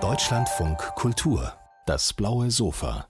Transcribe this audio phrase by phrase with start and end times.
[0.00, 1.52] Deutschlandfunk Kultur,
[1.86, 3.06] das blaue Sofa.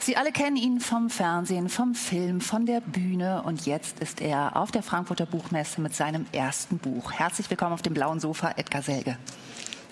[0.00, 4.56] Sie alle kennen ihn vom Fernsehen, vom Film, von der Bühne und jetzt ist er
[4.56, 7.12] auf der Frankfurter Buchmesse mit seinem ersten Buch.
[7.12, 9.18] Herzlich willkommen auf dem blauen Sofa, Edgar Selge.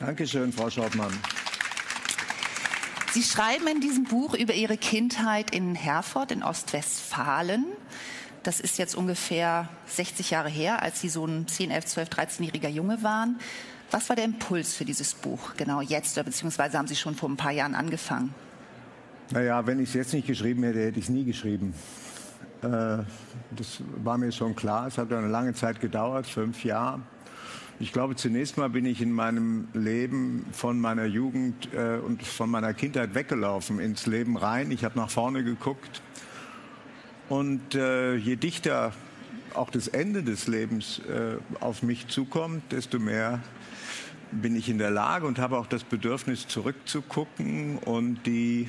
[0.00, 1.12] Dankeschön, Frau Schaubmann.
[3.10, 7.66] Sie schreiben in diesem Buch über Ihre Kindheit in Herford in Ostwestfalen.
[8.44, 12.70] Das ist jetzt ungefähr 60 Jahre her, als Sie so ein 10, 11, 12, 13-jähriger
[12.70, 13.38] Junge waren.
[13.92, 17.28] Was war der Impuls für dieses Buch genau jetzt, oder beziehungsweise haben Sie schon vor
[17.28, 18.34] ein paar Jahren angefangen?
[19.32, 21.74] Naja, wenn ich es jetzt nicht geschrieben hätte, hätte ich es nie geschrieben.
[22.62, 22.68] Äh,
[23.50, 24.86] das war mir schon klar.
[24.86, 27.02] Es hat eine lange Zeit gedauert, fünf Jahre.
[27.80, 32.48] Ich glaube, zunächst mal bin ich in meinem Leben von meiner Jugend äh, und von
[32.48, 34.70] meiner Kindheit weggelaufen ins Leben rein.
[34.70, 36.00] Ich habe nach vorne geguckt.
[37.28, 38.94] Und äh, je dichter
[39.52, 41.02] auch das Ende des Lebens
[41.60, 43.40] auf mich zukommt, desto mehr
[44.32, 48.68] bin ich in der Lage und habe auch das Bedürfnis zurückzugucken und die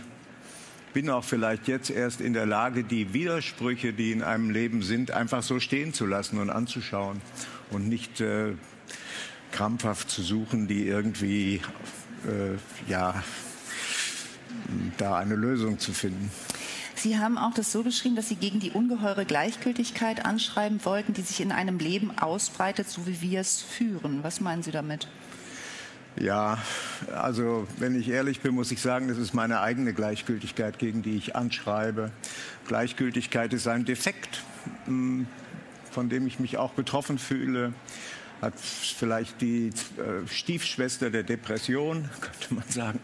[0.93, 5.11] bin auch vielleicht jetzt erst in der Lage, die Widersprüche, die in einem Leben sind,
[5.11, 7.19] einfach so stehen zu lassen und anzuschauen
[7.71, 8.53] und nicht äh,
[9.51, 11.61] krampfhaft zu suchen, die irgendwie
[12.25, 13.23] äh, ja
[14.97, 16.31] da eine Lösung zu finden.
[16.95, 21.21] Sie haben auch das so beschrieben, dass Sie gegen die ungeheure Gleichgültigkeit anschreiben wollten, die
[21.21, 24.23] sich in einem Leben ausbreitet, so wie wir es führen.
[24.23, 25.07] Was meinen Sie damit?
[26.19, 26.59] Ja,
[27.15, 31.17] also wenn ich ehrlich bin, muss ich sagen, das ist meine eigene Gleichgültigkeit, gegen die
[31.17, 32.11] ich anschreibe.
[32.67, 34.43] Gleichgültigkeit ist ein Defekt,
[34.85, 35.25] hm,
[35.91, 37.73] von dem ich mich auch betroffen fühle.
[38.41, 42.99] Hat vielleicht die äh, Stiefschwester der Depression, könnte man sagen.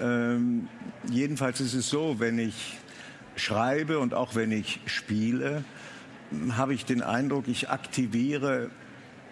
[0.00, 0.68] Ähm,
[1.10, 2.78] jedenfalls ist es so, wenn ich
[3.34, 5.64] schreibe und auch wenn ich spiele,
[6.52, 8.70] habe ich den Eindruck, ich aktiviere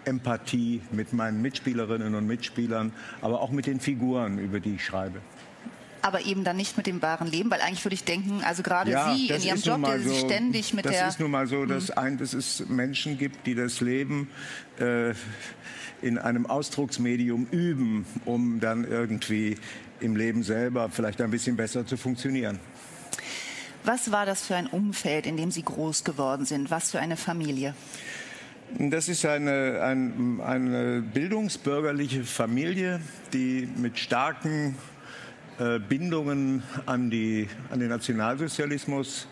[0.05, 5.21] Empathie mit meinen Mitspielerinnen und Mitspielern, aber auch mit den Figuren, über die ich schreibe
[6.03, 8.91] aber eben dann nicht mit dem wahren Leben, weil eigentlich würde ich denken, also gerade
[8.91, 11.05] ja, Sie in Ihrem Job, der so, sich ständig mit das der...
[11.05, 11.99] Das ist nun mal so, dass, hm.
[11.99, 14.31] ein, dass es Menschen gibt, die das Leben
[14.79, 15.13] äh,
[16.03, 19.57] in einem Ausdrucksmedium üben, um dann irgendwie
[20.01, 22.59] im Leben selber vielleicht ein bisschen besser zu funktionieren.
[23.85, 26.71] Was war das für ein Umfeld, in dem Sie groß geworden sind?
[26.71, 27.75] Was für eine Familie?
[28.79, 33.01] Das ist eine, ein, eine bildungsbürgerliche Familie,
[33.33, 34.77] die mit starken
[35.59, 39.27] äh, Bindungen an, die, an den Nationalsozialismus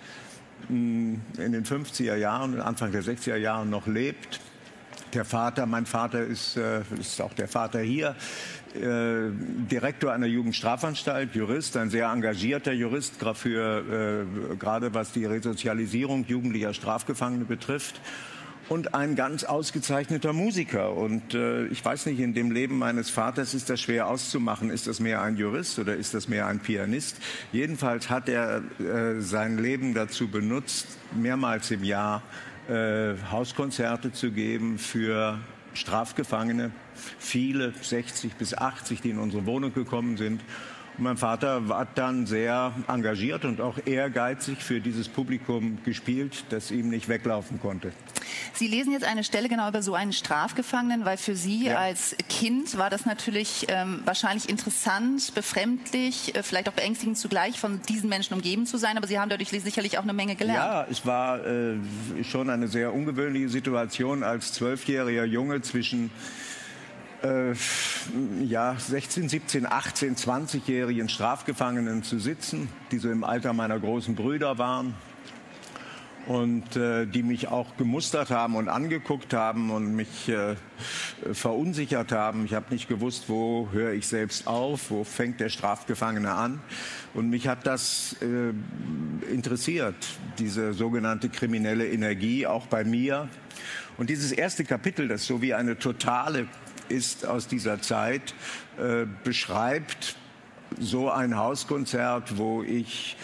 [0.69, 4.41] mm, in den 50er Jahren, Anfang der 60er Jahre noch lebt.
[5.15, 8.17] Der Vater, mein Vater ist, äh, ist auch der Vater hier,
[8.75, 9.31] äh,
[9.71, 14.27] Direktor einer Jugendstrafanstalt, Jurist, ein sehr engagierter Jurist, für,
[14.59, 18.01] gerade was die Resozialisierung jugendlicher Strafgefangene betrifft
[18.69, 20.93] und ein ganz ausgezeichneter Musiker.
[20.95, 24.71] Und äh, ich weiß nicht, in dem Leben meines Vaters ist das schwer auszumachen.
[24.71, 27.17] Ist das mehr ein Jurist oder ist das mehr ein Pianist?
[27.53, 32.23] Jedenfalls hat er äh, sein Leben dazu benutzt, mehrmals im Jahr
[32.69, 35.39] äh, Hauskonzerte zu geben für
[35.75, 36.71] Strafgefangene,
[37.19, 40.43] viele 60 bis 80, die in unsere Wohnung gekommen sind.
[41.01, 46.89] Mein Vater war dann sehr engagiert und auch ehrgeizig für dieses Publikum gespielt, das ihm
[46.89, 47.93] nicht weglaufen konnte.
[48.53, 51.77] Sie lesen jetzt eine Stelle genau über so einen Strafgefangenen, weil für Sie ja.
[51.77, 57.81] als Kind war das natürlich ähm, wahrscheinlich interessant, befremdlich, äh, vielleicht auch beängstigend zugleich, von
[57.89, 58.97] diesen Menschen umgeben zu sein.
[58.99, 60.59] Aber Sie haben dadurch sicherlich auch eine Menge gelernt.
[60.59, 61.77] Ja, es war äh,
[62.25, 66.11] schon eine sehr ungewöhnliche Situation als zwölfjähriger Junge zwischen
[67.23, 67.55] äh,
[68.45, 74.59] ja, 16, 17, 18, 20-jährigen Strafgefangenen zu sitzen, die so im Alter meiner großen Brüder
[74.59, 74.95] waren
[76.29, 80.57] und äh, die mich auch gemustert haben und angeguckt haben und mich äh,
[81.33, 82.45] verunsichert haben.
[82.45, 86.61] Ich habe nicht gewusst, wo höre ich selbst auf, wo fängt der Strafgefangene an.
[87.15, 89.97] Und mich hat das äh, interessiert,
[90.39, 93.29] diese sogenannte kriminelle Energie, auch bei mir.
[93.97, 96.47] Und dieses erste Kapitel, das so wie eine totale
[96.89, 98.35] ist aus dieser Zeit,
[98.79, 100.17] äh, beschreibt
[100.79, 103.17] so ein Hauskonzert, wo ich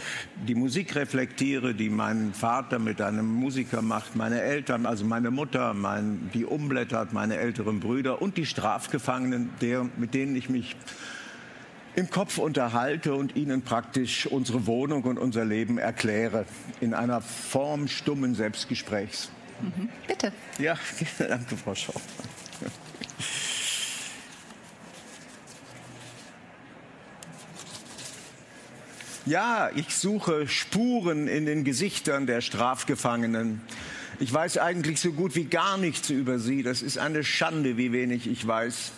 [0.46, 5.74] die Musik reflektiere, die mein Vater mit einem Musiker macht, meine Eltern, also meine Mutter,
[5.74, 10.76] mein, die umblättert, meine älteren Brüder und die Strafgefangenen, der, mit denen ich mich
[11.96, 16.44] im Kopf unterhalte und ihnen praktisch unsere Wohnung und unser Leben erkläre
[16.80, 19.30] in einer Form stummen Selbstgesprächs.
[19.60, 19.88] Mhm.
[20.06, 20.32] Bitte.
[20.58, 20.76] Ja,
[21.18, 21.94] danke, Frau Schau.
[29.26, 33.62] Ja, ich suche Spuren in den Gesichtern der Strafgefangenen.
[34.20, 36.62] Ich weiß eigentlich so gut wie gar nichts über sie.
[36.62, 38.92] Das ist eine Schande, wie wenig ich weiß.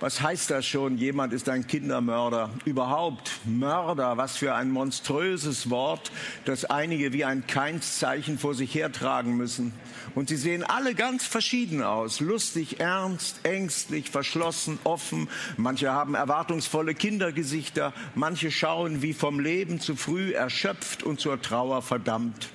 [0.00, 0.96] Was heißt das schon?
[0.96, 2.50] Jemand ist ein Kindermörder.
[2.64, 6.12] Überhaupt Mörder, was für ein monströses Wort,
[6.44, 9.72] das einige wie ein Keinszeichen vor sich hertragen müssen.
[10.14, 12.20] Und sie sehen alle ganz verschieden aus.
[12.20, 15.28] Lustig, ernst, ängstlich, verschlossen, offen.
[15.56, 17.92] Manche haben erwartungsvolle Kindergesichter.
[18.14, 22.50] Manche schauen wie vom Leben zu früh erschöpft und zur Trauer verdammt.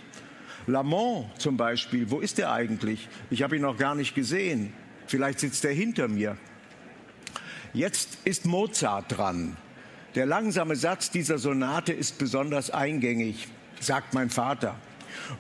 [0.66, 3.10] Lamont zum Beispiel, wo ist er eigentlich?
[3.30, 4.72] Ich habe ihn noch gar nicht gesehen.
[5.08, 6.38] Vielleicht sitzt er hinter mir.
[7.74, 9.58] Jetzt ist Mozart dran.
[10.14, 13.48] Der langsame Satz dieser Sonate ist besonders eingängig,
[13.80, 14.76] sagt mein Vater.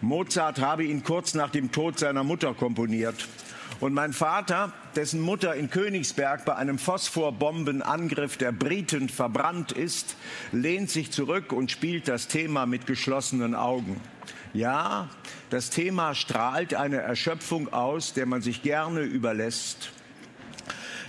[0.01, 3.27] Mozart habe ihn kurz nach dem Tod seiner Mutter komponiert.
[3.81, 10.15] Und mein Vater, dessen Mutter in Königsberg bei einem Phosphorbombenangriff der Briten verbrannt ist,
[10.51, 14.01] lehnt sich zurück und spielt das Thema mit geschlossenen Augen.
[14.55, 15.07] Ja,
[15.51, 19.91] das Thema strahlt eine Erschöpfung aus, der man sich gerne überlässt.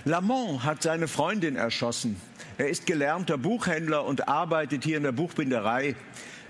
[0.07, 2.21] Lamont hat seine Freundin erschossen.
[2.59, 5.95] Er ist gelernter Buchhändler und arbeitet hier in der Buchbinderei.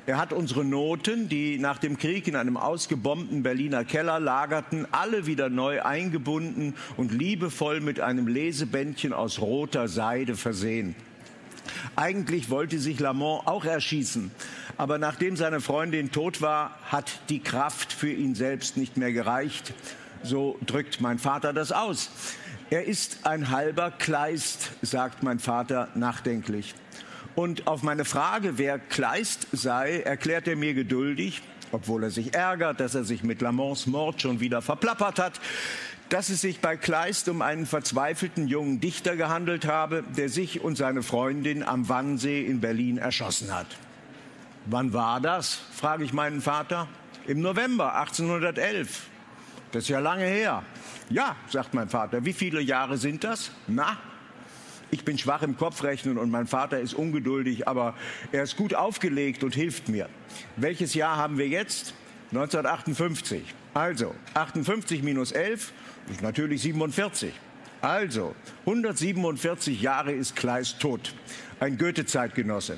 [0.06, 5.26] Er hat unsere Noten, die nach dem Krieg in einem ausgebombten Berliner Keller lagerten, alle
[5.26, 10.94] wieder neu eingebunden und liebevoll mit einem Lesebändchen aus roter Seide versehen.
[11.96, 14.32] Eigentlich wollte sich Lamont auch erschießen,
[14.76, 19.74] aber nachdem seine Freundin tot war, hat die Kraft für ihn selbst nicht mehr gereicht.
[20.24, 22.10] So drückt mein Vater das aus.
[22.76, 26.76] Er ist ein halber Kleist, sagt mein Vater nachdenklich.
[27.34, 31.42] Und auf meine Frage, wer Kleist sei, erklärt er mir geduldig,
[31.72, 35.40] obwohl er sich ärgert, dass er sich mit Lamonts Mord schon wieder verplappert hat,
[36.10, 40.76] dass es sich bei Kleist um einen verzweifelten jungen Dichter gehandelt habe, der sich und
[40.76, 43.68] seine Freundin am Wannsee in Berlin erschossen hat.
[44.66, 45.62] Wann war das?
[45.72, 46.90] frage ich meinen Vater.
[47.26, 49.04] Im November 1811.
[49.76, 50.64] Das ist ja lange her.
[51.10, 52.24] Ja, sagt mein Vater.
[52.24, 53.52] Wie viele Jahre sind das?
[53.68, 53.98] Na?
[54.90, 57.94] Ich bin schwach im Kopfrechnen und mein Vater ist ungeduldig, aber
[58.32, 60.08] er ist gut aufgelegt und hilft mir.
[60.56, 61.94] Welches Jahr haben wir jetzt?
[62.32, 63.44] 1958.
[63.74, 65.74] Also, 58 minus 11
[66.10, 67.34] ist natürlich 47.
[67.82, 71.14] Also, 147 Jahre ist Kleist tot.
[71.60, 72.78] Ein Goethe-Zeitgenosse.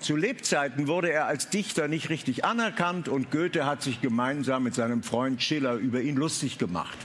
[0.00, 4.74] Zu Lebzeiten wurde er als Dichter nicht richtig anerkannt und Goethe hat sich gemeinsam mit
[4.74, 6.98] seinem Freund Schiller über ihn lustig gemacht.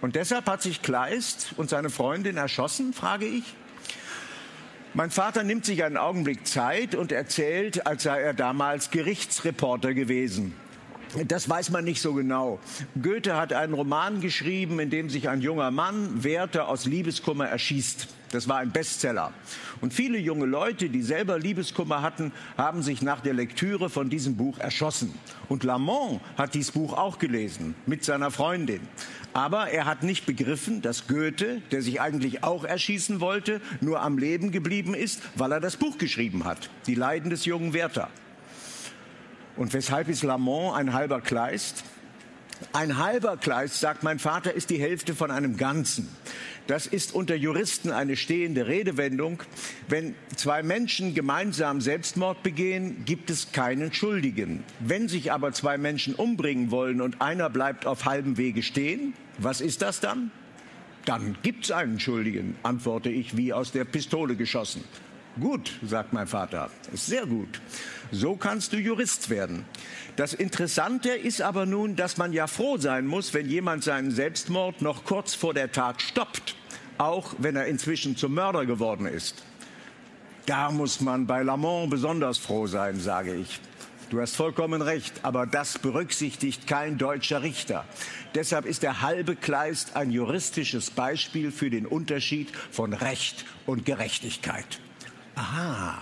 [0.00, 3.44] Und deshalb hat sich Kleist und seine Freundin erschossen, frage ich.
[4.92, 10.54] Mein Vater nimmt sich einen Augenblick Zeit und erzählt, als sei er damals Gerichtsreporter gewesen.
[11.28, 12.58] Das weiß man nicht so genau.
[13.00, 18.08] Goethe hat einen Roman geschrieben, in dem sich ein junger Mann Werther aus Liebeskummer erschießt.
[18.32, 19.32] Das war ein Bestseller.
[19.80, 24.36] Und viele junge Leute, die selber Liebeskummer hatten, haben sich nach der Lektüre von diesem
[24.36, 25.14] Buch erschossen.
[25.48, 28.80] Und Lamont hat dieses Buch auch gelesen mit seiner Freundin.
[29.34, 34.18] Aber er hat nicht begriffen, dass Goethe, der sich eigentlich auch erschießen wollte, nur am
[34.18, 36.70] Leben geblieben ist, weil er das Buch geschrieben hat.
[36.88, 38.10] Die Leiden des jungen Werther.
[39.56, 41.84] Und weshalb ist Lamont ein halber Kleist?
[42.72, 46.08] Ein halber Kleist, sagt mein Vater, ist die Hälfte von einem Ganzen.
[46.66, 49.42] Das ist unter Juristen eine stehende Redewendung.
[49.88, 54.64] Wenn zwei Menschen gemeinsam Selbstmord begehen, gibt es keinen Schuldigen.
[54.80, 59.60] Wenn sich aber zwei Menschen umbringen wollen und einer bleibt auf halbem Wege stehen, was
[59.60, 60.30] ist das dann?
[61.04, 64.82] Dann gibt es einen Schuldigen, antworte ich wie aus der Pistole geschossen.
[65.40, 67.60] Gut, sagt mein Vater, sehr gut.
[68.12, 69.64] So kannst du Jurist werden.
[70.14, 74.80] Das Interessante ist aber nun, dass man ja froh sein muss, wenn jemand seinen Selbstmord
[74.80, 76.54] noch kurz vor der Tat stoppt,
[76.98, 79.42] auch wenn er inzwischen zum Mörder geworden ist.
[80.46, 83.60] Da muss man bei Lamont besonders froh sein, sage ich.
[84.10, 87.84] Du hast vollkommen recht, aber das berücksichtigt kein deutscher Richter.
[88.36, 94.78] Deshalb ist der halbe Kleist ein juristisches Beispiel für den Unterschied von Recht und Gerechtigkeit.
[95.34, 95.98] Aha.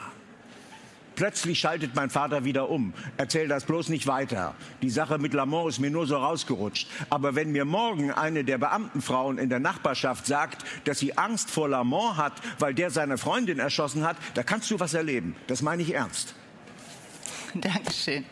[1.15, 2.95] Plötzlich schaltet mein Vater wieder um.
[3.17, 4.55] Erzähl das bloß nicht weiter.
[4.81, 6.89] Die Sache mit Lamont ist mir nur so rausgerutscht.
[7.11, 11.69] Aber wenn mir morgen eine der Beamtenfrauen in der Nachbarschaft sagt, dass sie Angst vor
[11.69, 15.37] Lamont hat, weil der seine Freundin erschossen hat, da kannst du was erleben.
[15.47, 16.35] Das meine ich ernst.
[17.55, 18.25] Dankeschön.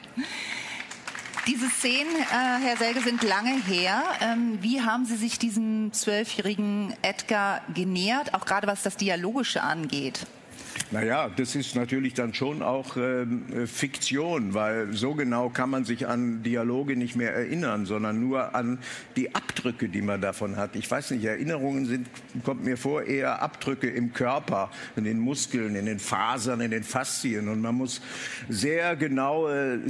[1.47, 4.03] Diese Szenen, äh, Herr Selge, sind lange her.
[4.21, 10.27] Ähm, wie haben Sie sich diesem zwölfjährigen Edgar genähert, auch gerade was das Dialogische angeht?
[10.93, 15.85] Naja, das ist natürlich dann schon auch ähm, äh, Fiktion, weil so genau kann man
[15.85, 18.81] sich an Dialoge nicht mehr erinnern, sondern nur an
[19.15, 20.75] die Abdrücke, die man davon hat.
[20.75, 22.09] Ich weiß nicht, Erinnerungen sind,
[22.45, 26.83] kommt mir vor, eher Abdrücke im Körper, in den Muskeln, in den Fasern, in den
[26.83, 27.49] Faszien.
[27.49, 28.01] Und man muss
[28.49, 29.81] sehr genaue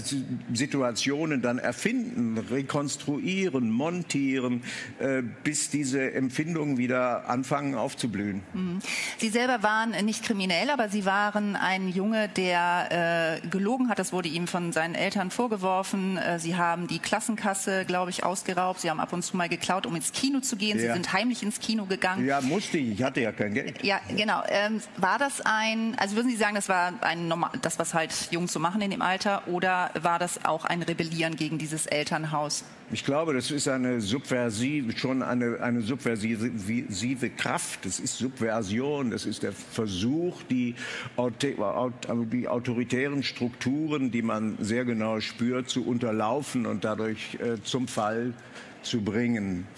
[0.53, 4.63] Situationen dann erfinden, rekonstruieren, montieren,
[4.99, 8.43] äh, bis diese Empfindungen wieder anfangen aufzublühen.
[8.53, 8.81] Mhm.
[9.17, 13.99] Sie selber waren nicht kriminell, aber Sie waren ein Junge, der äh, gelogen hat.
[13.99, 16.17] Das wurde ihm von seinen Eltern vorgeworfen.
[16.17, 18.81] Äh, Sie haben die Klassenkasse, glaube ich, ausgeraubt.
[18.81, 20.79] Sie haben ab und zu mal geklaut, um ins Kino zu gehen.
[20.79, 20.89] Ja.
[20.89, 22.27] Sie sind heimlich ins Kino gegangen.
[22.27, 22.91] Ja, musste ich.
[23.01, 23.83] Ich hatte ja kein Geld.
[23.85, 24.43] Ja, genau.
[24.49, 28.13] Ähm, war das ein, also würden Sie sagen, das war ein normal, das, was halt
[28.31, 32.65] Jungs so machen in dem Alter, oder war das auch ein Rebellieren gegen dieses Elternhaus?
[32.93, 37.87] Ich glaube, das ist eine subversive, schon eine, eine subversive Kraft.
[37.87, 39.13] Das ist Subversion.
[39.13, 40.75] Das ist der Versuch, die,
[41.17, 48.35] die autoritären Strukturen, die man sehr genau spürt, zu unterlaufen und dadurch äh, zum Fall
[48.83, 49.69] zu bringen.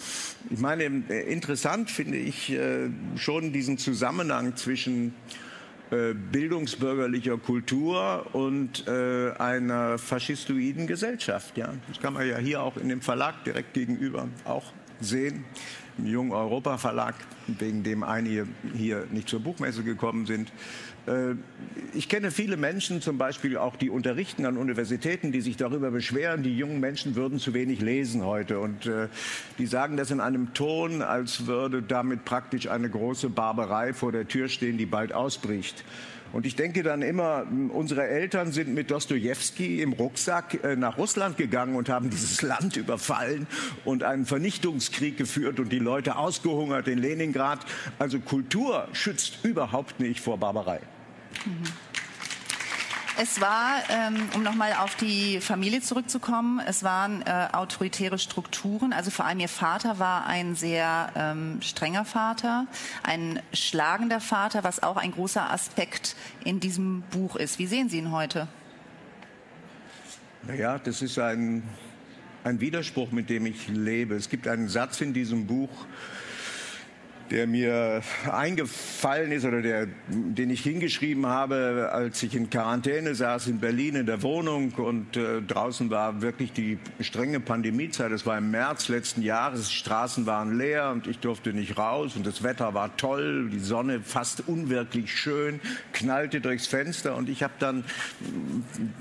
[0.48, 5.12] Ich meine, interessant finde ich äh, schon diesen Zusammenhang zwischen
[6.32, 11.56] bildungsbürgerlicher Kultur und äh, einer faschistoiden Gesellschaft.
[11.56, 15.44] Ja, das kann man ja hier auch in dem Verlag direkt gegenüber auch sehen,
[15.98, 17.14] im Jungen Europa Verlag,
[17.46, 20.52] wegen dem einige hier nicht zur Buchmesse gekommen sind.
[21.06, 21.34] Äh,
[21.94, 26.42] ich kenne viele Menschen, zum Beispiel auch die unterrichten an Universitäten, die sich darüber beschweren,
[26.42, 28.58] die jungen Menschen würden zu wenig lesen heute.
[28.58, 29.08] Und äh,
[29.58, 34.28] die sagen das in einem Ton, als würde damit praktisch eine große Barbarei vor der
[34.28, 35.84] Tür stehen, die bald ausbricht.
[36.32, 41.36] Und ich denke dann immer, unsere Eltern sind mit Dostoevsky im Rucksack äh, nach Russland
[41.36, 43.46] gegangen und haben dieses Land überfallen
[43.84, 47.60] und einen Vernichtungskrieg geführt und die Leute ausgehungert in Leningrad.
[47.98, 50.80] Also Kultur schützt überhaupt nicht vor Barbarei.
[53.20, 58.94] Es war, ähm, um nochmal auf die Familie zurückzukommen, es waren äh, autoritäre Strukturen.
[58.94, 62.66] Also vor allem Ihr Vater war ein sehr ähm, strenger Vater,
[63.02, 67.58] ein schlagender Vater, was auch ein großer Aspekt in diesem Buch ist.
[67.58, 68.48] Wie sehen Sie ihn heute?
[70.44, 71.62] Naja, das ist ein,
[72.44, 74.14] ein Widerspruch, mit dem ich lebe.
[74.14, 75.70] Es gibt einen Satz in diesem Buch,
[77.32, 83.46] der mir eingefallen ist oder der, den ich hingeschrieben habe, als ich in Quarantäne saß
[83.46, 88.12] in Berlin in der Wohnung und äh, draußen war wirklich die strenge Pandemiezeit.
[88.12, 92.26] Es war im März letzten Jahres, Straßen waren leer und ich durfte nicht raus und
[92.26, 95.60] das Wetter war toll, die Sonne fast unwirklich schön,
[95.94, 97.84] knallte durchs Fenster und ich habe dann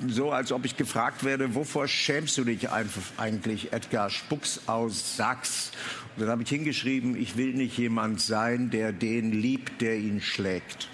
[0.07, 5.71] so, als ob ich gefragt werde, wovor schämst du dich eigentlich, Edgar Spucks aus Sachs?
[6.15, 10.21] Und dann habe ich hingeschrieben, ich will nicht jemand sein, der den liebt, der ihn
[10.21, 10.89] schlägt.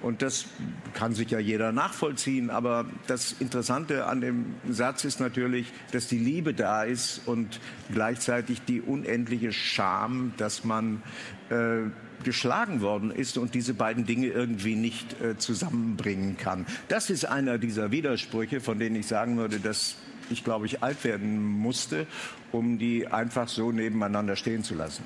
[0.00, 0.46] Und das
[0.94, 2.50] kann sich ja jeder nachvollziehen.
[2.50, 7.60] Aber das Interessante an dem Satz ist natürlich, dass die Liebe da ist und
[7.92, 11.02] gleichzeitig die unendliche Scham, dass man
[11.50, 11.90] äh,
[12.22, 16.64] geschlagen worden ist und diese beiden Dinge irgendwie nicht äh, zusammenbringen kann.
[16.88, 19.96] Das ist einer dieser Widersprüche, von denen ich sagen würde, dass
[20.30, 22.06] ich glaube ich alt werden musste
[22.52, 25.04] um die einfach so nebeneinander stehen zu lassen.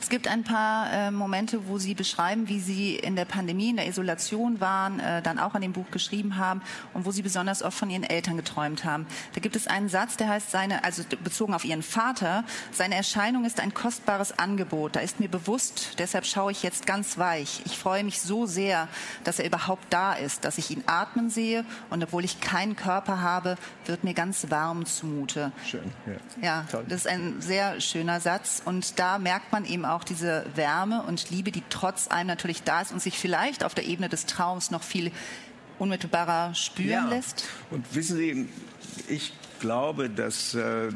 [0.00, 3.76] Es gibt ein paar äh, Momente, wo Sie beschreiben, wie Sie in der Pandemie, in
[3.76, 6.62] der Isolation waren, äh, dann auch an dem Buch geschrieben haben
[6.94, 9.06] und wo Sie besonders oft von Ihren Eltern geträumt haben.
[9.34, 13.44] Da gibt es einen Satz, der heißt, seine, also bezogen auf Ihren Vater, seine Erscheinung
[13.44, 14.96] ist ein kostbares Angebot.
[14.96, 17.62] Da ist mir bewusst, deshalb schaue ich jetzt ganz weich.
[17.64, 18.88] Ich freue mich so sehr,
[19.24, 23.20] dass er überhaupt da ist, dass ich ihn atmen sehe und obwohl ich keinen Körper
[23.20, 23.56] habe,
[23.86, 25.52] wird mir ganz warm zumute.
[25.64, 25.92] Schön,
[26.40, 26.64] ja.
[26.72, 28.62] ja das ist ein sehr schöner Satz.
[28.64, 32.80] Und da merkt man eben auch diese Wärme und Liebe, die trotz allem natürlich da
[32.80, 35.10] ist und sich vielleicht auf der Ebene des Traums noch viel
[35.78, 37.08] unmittelbarer spüren ja.
[37.08, 37.44] lässt.
[37.70, 38.48] Und wissen Sie,
[39.08, 40.88] ich glaube, dass äh,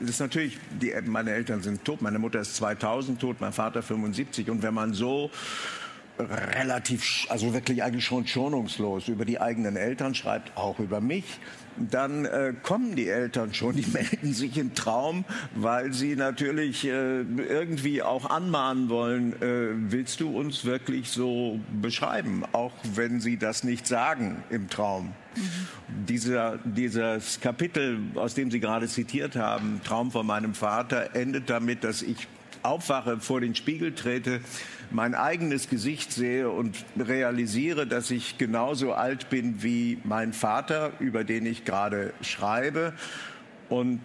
[0.00, 4.50] das natürlich, die, meine Eltern sind tot, meine Mutter ist 2000 tot, mein Vater 75.
[4.50, 5.30] Und wenn man so
[6.18, 11.24] relativ, also wirklich eigentlich schon schonungslos über die eigenen Eltern schreibt, auch über mich,
[11.78, 17.20] dann äh, kommen die Eltern schon, die melden sich im Traum, weil sie natürlich äh,
[17.20, 23.64] irgendwie auch anmahnen wollen, äh, willst du uns wirklich so beschreiben, auch wenn sie das
[23.64, 25.12] nicht sagen im Traum.
[25.34, 26.06] Mhm.
[26.06, 31.84] Dieser, dieses Kapitel, aus dem Sie gerade zitiert haben, Traum von meinem Vater, endet damit,
[31.84, 32.26] dass ich
[32.62, 34.40] aufwache, vor den Spiegel trete,
[34.90, 41.24] mein eigenes Gesicht sehe und realisiere, dass ich genauso alt bin wie mein Vater, über
[41.24, 42.92] den ich gerade schreibe.
[43.68, 44.00] Und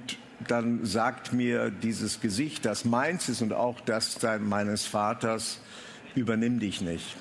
[0.47, 5.61] dann sagt mir dieses Gesicht, das meins ist und auch das meines Vaters,
[6.15, 7.15] übernimm dich nicht.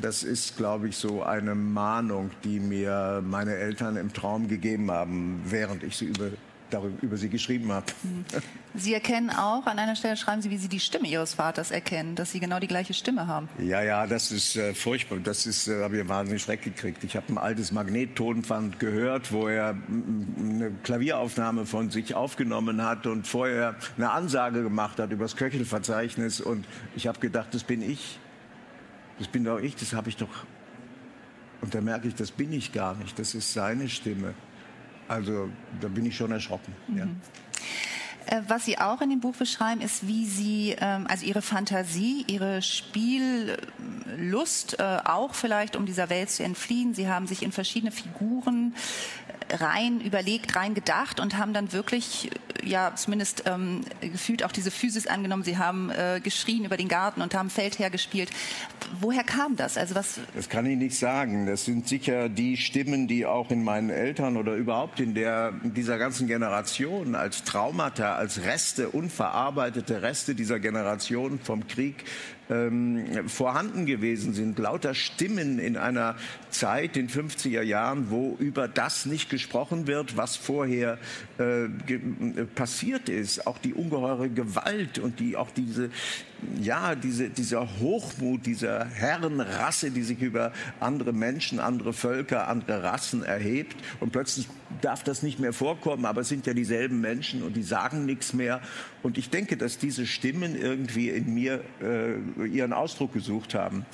[0.00, 5.40] Das ist, glaube ich, so eine Mahnung, die mir meine Eltern im Traum gegeben haben,
[5.44, 6.30] während ich sie über
[6.70, 7.86] darüber, über sie geschrieben habe.
[8.02, 8.24] Mhm.
[8.74, 12.14] Sie erkennen auch, an einer Stelle schreiben Sie, wie Sie die Stimme Ihres Vaters erkennen,
[12.14, 13.48] dass Sie genau die gleiche Stimme haben.
[13.58, 15.18] Ja, ja, das ist äh, furchtbar.
[15.18, 17.02] Das ist, äh, habe ich wahnsinnig Schreck gekriegt.
[17.04, 19.74] Ich habe ein altes Magnettonband gehört, wo er
[20.38, 26.40] eine Klavieraufnahme von sich aufgenommen hat und vorher eine Ansage gemacht hat über das Köchelverzeichnis.
[26.40, 28.18] Und ich habe gedacht, das bin ich.
[29.18, 30.44] Das bin doch ich, das habe ich doch.
[31.62, 33.18] Und da merke ich, das bin ich gar nicht.
[33.18, 34.34] Das ist seine Stimme.
[35.08, 35.48] Also
[35.80, 36.74] da bin ich schon erschrocken.
[36.88, 36.98] Mhm.
[36.98, 37.06] Ja.
[38.26, 42.24] Äh, was Sie auch in dem Buch beschreiben, ist, wie Sie, ähm, also Ihre Fantasie,
[42.26, 43.58] Ihre Spiellust,
[44.78, 46.94] äh, auch vielleicht, um dieser Welt zu entfliehen.
[46.94, 48.74] Sie haben sich in verschiedene Figuren
[49.50, 52.30] rein überlegt, rein gedacht und haben dann wirklich,
[52.64, 55.44] ja, zumindest ähm, gefühlt auch diese Physis angenommen.
[55.44, 58.30] Sie haben äh, geschrien über den Garten und haben Feldherr gespielt.
[59.00, 59.76] Woher kam das?
[59.76, 60.20] Also was?
[60.34, 61.46] Das kann ich nicht sagen.
[61.46, 65.74] Das sind sicher die Stimmen, die auch in meinen Eltern oder überhaupt in der in
[65.74, 72.04] dieser ganzen Generation als Traumata, als Reste, unverarbeitete Reste dieser Generation vom Krieg
[72.50, 74.58] ähm, vorhanden gewesen sind.
[74.58, 76.16] Lauter Stimmen in einer
[76.50, 80.98] Zeit, in 50er Jahren, wo über das nicht gesprochen wird, was vorher
[81.38, 81.68] äh,
[82.54, 83.46] passiert ist.
[83.46, 85.90] Auch die ungeheure Gewalt und die, auch diese,
[86.60, 93.22] ja, diese, dieser Hochmut dieser Herrenrasse, die sich über andere Menschen, andere Völker, andere Rassen
[93.22, 93.76] erhebt.
[94.00, 94.48] Und plötzlich
[94.80, 98.32] darf das nicht mehr vorkommen, aber es sind ja dieselben Menschen und die sagen nichts
[98.32, 98.60] mehr.
[99.02, 103.86] Und ich denke, dass diese Stimmen irgendwie in mir äh, ihren Ausdruck gesucht haben.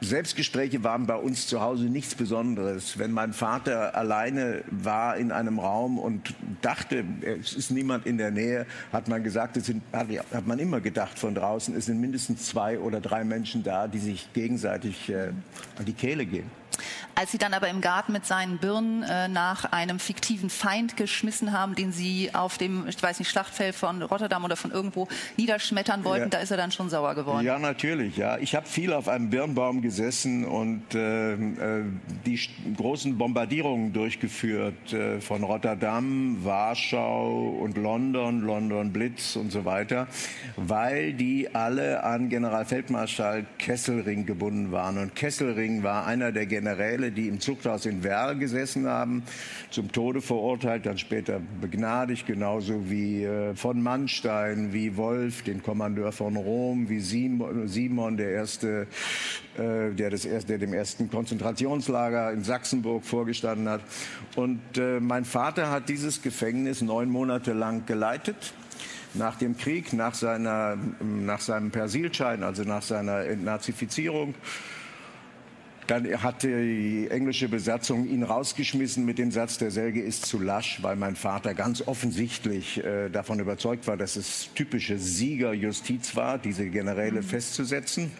[0.00, 2.98] Selbstgespräche waren bei uns zu Hause nichts Besonderes.
[2.98, 8.30] Wenn mein Vater alleine war in einem Raum und dachte, es ist niemand in der
[8.30, 12.46] Nähe, hat man gesagt, es sind, hat man immer gedacht von draußen, es sind mindestens
[12.46, 15.30] zwei oder drei Menschen da, die sich gegenseitig äh,
[15.78, 16.50] an die Kehle gehen.
[17.14, 21.52] Als sie dann aber im Garten mit seinen Birnen äh, nach einem fiktiven Feind geschmissen
[21.52, 26.04] haben, den sie auf dem, ich weiß nicht, Schlachtfeld von Rotterdam oder von irgendwo niederschmettern
[26.04, 26.28] wollten, ja.
[26.28, 27.44] da ist er dann schon sauer geworden.
[27.44, 28.16] Ja, natürlich.
[28.16, 31.84] Ja, ich habe viel auf einem Birnbaum gesessen und äh, äh,
[32.26, 32.40] die
[32.76, 40.08] großen Bombardierungen durchgeführt äh, von Rotterdam, Warschau und London, London Blitz und so weiter,
[40.56, 47.12] weil die alle an Generalfeldmarschall Kesselring gebunden waren und Kesselring war einer der Generäle Generäle,
[47.12, 49.22] die im Zuchthaus in Werl gesessen haben,
[49.70, 56.10] zum Tode verurteilt, dann später begnadigt, genauso wie äh, von Mannstein, wie Wolf, den Kommandeur
[56.10, 58.86] von Rom, wie Simon, der erste,
[59.58, 63.82] äh, der, das erste, der dem ersten Konzentrationslager in Sachsenburg vorgestanden hat.
[64.34, 68.54] Und äh, mein Vater hat dieses Gefängnis neun Monate lang geleitet
[69.12, 74.34] nach dem Krieg, nach, seiner, nach seinem Persilschein, also nach seiner Entnazifizierung.
[75.86, 80.82] Dann hat die englische Besatzung ihn rausgeschmissen mit dem Satz, der Selge ist zu lasch,
[80.82, 86.70] weil mein Vater ganz offensichtlich äh, davon überzeugt war, dass es typische Siegerjustiz war, diese
[86.70, 87.26] Generäle mhm.
[87.26, 88.10] festzusetzen.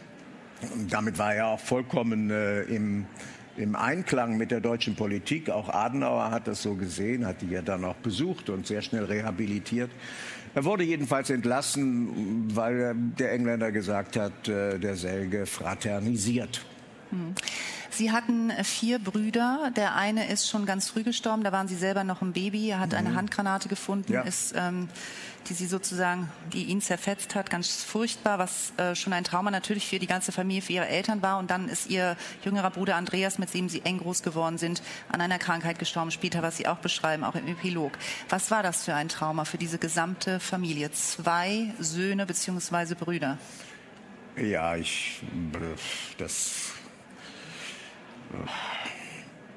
[0.74, 3.06] Und damit war er auch vollkommen äh, im,
[3.56, 5.48] im Einklang mit der deutschen Politik.
[5.48, 9.04] Auch Adenauer hat das so gesehen, hat die ja dann auch besucht und sehr schnell
[9.04, 9.90] rehabilitiert.
[10.54, 16.64] Er wurde jedenfalls entlassen, weil der Engländer gesagt hat, äh, der Selge fraternisiert.
[17.10, 17.34] Hm.
[17.90, 19.70] Sie hatten vier Brüder.
[19.76, 21.44] Der eine ist schon ganz früh gestorben.
[21.44, 22.70] Da waren Sie selber noch ein Baby.
[22.70, 22.98] Er hat mhm.
[22.98, 24.22] eine Handgranate gefunden, ja.
[24.22, 24.88] ist, ähm,
[25.48, 27.50] die Sie sozusagen, die ihn zerfetzt hat.
[27.50, 31.22] Ganz furchtbar, was äh, schon ein Trauma natürlich für die ganze Familie, für Ihre Eltern
[31.22, 31.38] war.
[31.38, 35.20] Und dann ist Ihr jüngerer Bruder Andreas, mit dem Sie eng groß geworden sind, an
[35.20, 36.10] einer Krankheit gestorben.
[36.10, 37.92] Später, was Sie auch beschreiben, auch im Epilog.
[38.28, 40.90] Was war das für ein Trauma für diese gesamte Familie?
[40.90, 42.94] Zwei Söhne bzw.
[42.94, 43.38] Brüder.
[44.36, 45.22] Ja, ich,
[46.18, 46.73] das
[48.34, 48.46] Mm.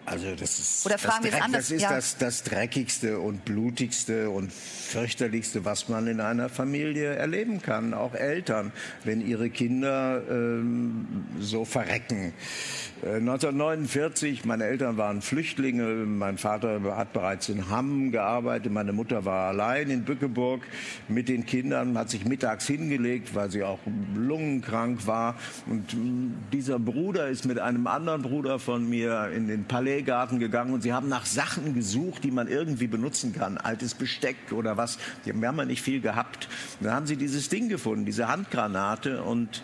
[0.08, 1.90] also das ist, Oder fragen das, Dreck, anders, das, ist ja.
[1.90, 7.94] das, das dreckigste und blutigste und fürchterlichste, was man in einer Familie erleben kann.
[7.94, 8.72] Auch Eltern,
[9.04, 12.34] wenn ihre Kinder ähm, so verrecken.
[13.04, 19.26] 1949, äh, meine Eltern waren Flüchtlinge, mein Vater hat bereits in Hamm gearbeitet, meine Mutter
[19.26, 20.62] war allein in Bückeburg
[21.08, 23.80] mit den Kindern, hat sich mittags hingelegt, weil sie auch
[24.16, 25.36] lungenkrank war.
[25.68, 29.68] Und mm, dieser Bruder ist mit einem anderen Bruder von mir in den
[29.98, 33.58] Palaisgarten gegangen und sie haben nach Sachen gesucht, die man irgendwie benutzen kann.
[33.58, 34.98] Altes Besteck oder was.
[35.26, 36.48] Die haben ja nicht viel gehabt.
[36.80, 39.64] Und dann haben sie dieses Ding gefunden, diese Handgranate und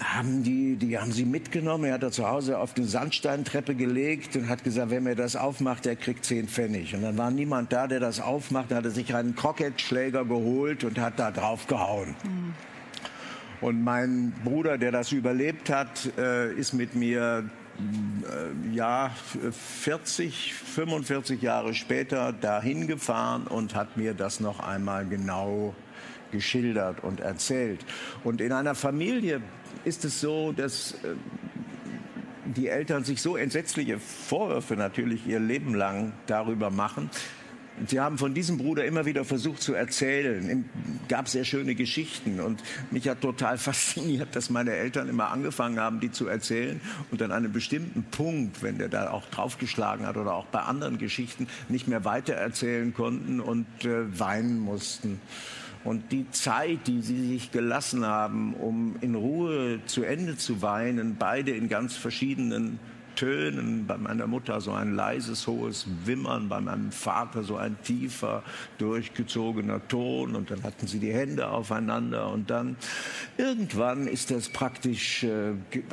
[0.00, 1.84] haben die, die haben sie mitgenommen.
[1.84, 5.36] Er hat da zu Hause auf eine Sandsteintreppe gelegt und hat gesagt, wer mir das
[5.36, 6.94] aufmacht, der kriegt zehn Pfennig.
[6.94, 8.70] Und dann war niemand da, der das aufmacht.
[8.70, 12.14] Dann hat er sich einen Krocketschläger geholt und hat da drauf gehauen.
[12.24, 12.54] Mhm.
[13.60, 17.48] Und mein Bruder, der das überlebt hat, äh, ist mit mir
[18.72, 19.10] ja,
[19.80, 25.74] 40, 45 Jahre später dahin gefahren und hat mir das noch einmal genau
[26.30, 27.84] geschildert und erzählt.
[28.24, 29.40] Und in einer Familie
[29.84, 31.14] ist es so, dass äh,
[32.44, 37.10] die Eltern sich so entsetzliche Vorwürfe natürlich ihr Leben lang darüber machen,
[37.86, 40.64] Sie haben von diesem Bruder immer wieder versucht zu erzählen.
[41.08, 42.40] Gab sehr schöne Geschichten.
[42.40, 46.80] Und mich hat total fasziniert, dass meine Eltern immer angefangen haben, die zu erzählen.
[47.10, 50.98] Und an einem bestimmten Punkt, wenn der da auch draufgeschlagen hat oder auch bei anderen
[50.98, 55.20] Geschichten, nicht mehr weiter erzählen konnten und äh, weinen mussten.
[55.82, 61.16] Und die Zeit, die sie sich gelassen haben, um in Ruhe zu Ende zu weinen,
[61.18, 62.78] beide in ganz verschiedenen
[63.14, 68.42] Tönen, bei meiner Mutter so ein leises, hohes Wimmern, bei meinem Vater so ein tiefer,
[68.78, 72.76] durchgezogener Ton und dann hatten sie die Hände aufeinander und dann
[73.36, 75.52] irgendwann ist das praktisch äh,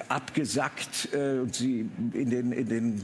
[0.10, 3.02] abgesackt äh, und sie in den, in den,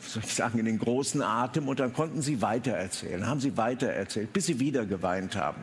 [0.00, 4.32] soll ich sagen, in den großen Atem und dann konnten sie weitererzählen, haben sie weitererzählt,
[4.32, 5.60] bis sie wieder geweint haben.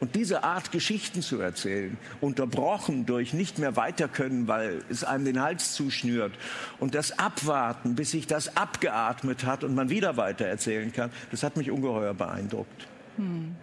[0.00, 5.26] Und diese Art Geschichten zu erzählen, unterbrochen durch nicht mehr weiter können, weil es einem
[5.26, 6.32] den Hals zuschnürt
[6.78, 11.42] und das Abwarten, bis sich das abgeatmet hat und man wieder weiter erzählen kann, das
[11.42, 12.88] hat mich ungeheuer beeindruckt.
[13.16, 13.54] Hm.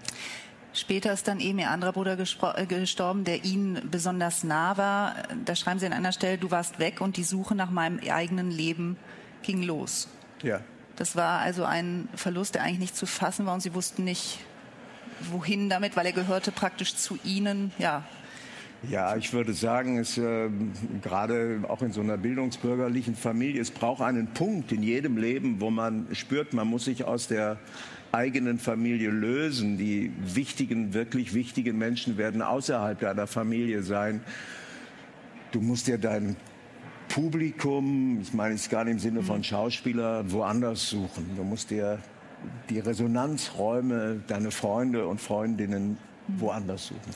[0.74, 5.16] Später ist dann eben Ihr anderer Bruder äh, gestorben, der Ihnen besonders nah war.
[5.44, 8.52] Da schreiben Sie an einer Stelle, du warst weg und die Suche nach meinem eigenen
[8.52, 8.96] Leben
[9.42, 10.08] ging los.
[10.44, 10.62] Ja.
[10.96, 14.40] Das war also ein Verlust, der eigentlich nicht zu fassen war und Sie wussten nicht,
[15.32, 18.04] wohin damit, weil er gehörte praktisch zu Ihnen, ja.
[18.90, 20.50] Ja, ich würde sagen, es äh,
[21.02, 25.72] gerade auch in so einer bildungsbürgerlichen Familie, es braucht einen Punkt in jedem Leben, wo
[25.72, 27.58] man spürt, man muss sich aus der
[28.12, 29.78] eigenen Familie lösen.
[29.78, 34.22] Die wichtigen, wirklich wichtigen Menschen werden außerhalb deiner Familie sein.
[35.52, 36.36] Du musst dir dein
[37.10, 41.32] Publikum, ich meine es gar nicht im Sinne von Schauspieler, woanders suchen.
[41.36, 42.00] Du musst dir
[42.70, 45.98] die Resonanzräume, deine Freunde und Freundinnen
[46.28, 47.12] woanders suchen.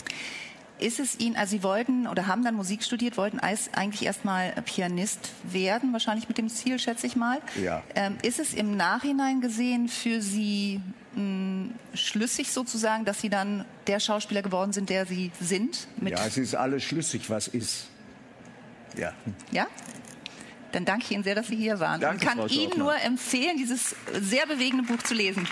[0.79, 5.29] Ist es Ihnen, also Sie wollten oder haben dann Musik studiert, wollten eigentlich erstmal Pianist
[5.43, 7.39] werden, wahrscheinlich mit dem Ziel, schätze ich mal.
[7.63, 7.83] Ja.
[7.93, 10.81] Ähm, ist es im Nachhinein gesehen für Sie
[11.13, 15.87] mh, hm, schlüssig sozusagen, dass Sie dann der Schauspieler geworden sind, der Sie sind?
[16.03, 17.87] ja, es ist alles schlüssig, was ist.
[18.97, 19.13] Ja.
[19.51, 19.67] Ja?
[20.71, 21.99] Dann danke ich Ihnen sehr, dass Sie hier waren.
[22.01, 25.47] Danke, und kann Ihnen nur empfehlen, dieses sehr bewegende Buch zu lesen.